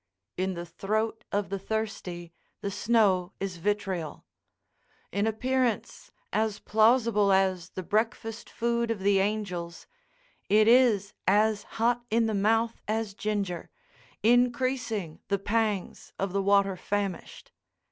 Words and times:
In 0.35 0.55
the 0.55 0.65
throat 0.65 1.25
of 1.31 1.49
the 1.49 1.59
thirsty 1.59 2.33
the 2.61 2.71
snow 2.71 3.33
is 3.39 3.57
vitriol. 3.57 4.25
In 5.11 5.27
appearance 5.27 6.11
as 6.33 6.57
plausible 6.57 7.31
as 7.31 7.69
the 7.69 7.83
breakfast 7.83 8.49
food 8.49 8.89
of 8.89 9.01
the 9.01 9.19
angels, 9.19 9.85
it 10.49 10.67
is 10.67 11.13
as 11.27 11.61
hot 11.77 12.03
in 12.09 12.25
the 12.25 12.33
mouth 12.33 12.81
as 12.87 13.13
ginger, 13.13 13.69
increasing 14.23 15.19
the 15.27 15.37
pangs 15.37 16.13
of 16.17 16.33
the 16.33 16.41
water 16.41 16.75
famished. 16.75 17.51